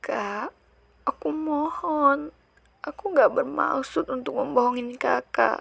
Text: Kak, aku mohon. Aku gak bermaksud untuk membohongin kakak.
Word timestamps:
Kak, 0.00 0.48
aku 1.04 1.28
mohon. 1.28 2.32
Aku 2.80 3.12
gak 3.12 3.36
bermaksud 3.36 4.08
untuk 4.08 4.40
membohongin 4.40 4.96
kakak. 4.96 5.60